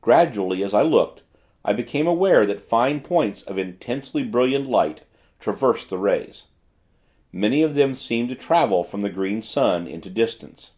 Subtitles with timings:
[0.00, 1.22] Gradually, as I looked,
[1.64, 5.04] I became aware that fine points of intensely brilliant light,
[5.38, 6.48] traversed the rays.
[7.30, 10.72] Many of them seemed to travel from the Green Sun, into distance.